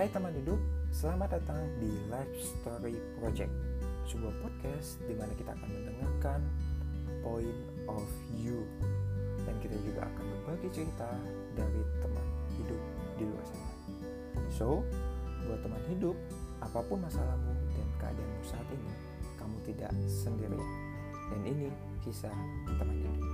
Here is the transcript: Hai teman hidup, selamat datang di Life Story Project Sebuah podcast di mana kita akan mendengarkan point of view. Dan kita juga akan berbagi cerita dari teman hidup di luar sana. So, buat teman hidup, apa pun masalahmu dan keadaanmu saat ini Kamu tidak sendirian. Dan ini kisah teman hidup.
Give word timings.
Hai 0.00 0.08
teman 0.08 0.32
hidup, 0.32 0.56
selamat 0.96 1.36
datang 1.36 1.60
di 1.76 1.92
Life 2.08 2.32
Story 2.40 2.96
Project 3.20 3.52
Sebuah 4.08 4.32
podcast 4.40 4.96
di 5.04 5.12
mana 5.12 5.28
kita 5.36 5.52
akan 5.52 5.68
mendengarkan 5.68 6.40
point 7.20 7.60
of 7.84 8.08
view. 8.32 8.64
Dan 9.44 9.60
kita 9.60 9.76
juga 9.84 10.08
akan 10.08 10.24
berbagi 10.24 10.72
cerita 10.72 11.04
dari 11.52 11.84
teman 12.00 12.26
hidup 12.56 12.80
di 13.20 13.28
luar 13.28 13.44
sana. 13.44 13.72
So, 14.48 14.88
buat 15.44 15.60
teman 15.60 15.84
hidup, 15.92 16.16
apa 16.64 16.80
pun 16.80 17.04
masalahmu 17.04 17.52
dan 17.76 17.88
keadaanmu 18.00 18.40
saat 18.48 18.64
ini 18.72 18.92
Kamu 19.36 19.60
tidak 19.68 19.92
sendirian. 20.08 20.64
Dan 21.28 21.44
ini 21.44 21.68
kisah 22.00 22.32
teman 22.72 23.04
hidup. 23.04 23.29